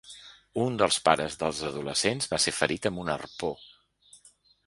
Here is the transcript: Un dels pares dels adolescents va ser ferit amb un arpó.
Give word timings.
Un 0.61 0.77
dels 0.81 0.95
pares 1.09 1.35
dels 1.43 1.59
adolescents 1.67 2.29
va 2.33 2.41
ser 2.47 2.55
ferit 2.61 2.89
amb 2.91 3.03
un 3.05 3.11
arpó. 3.17 3.51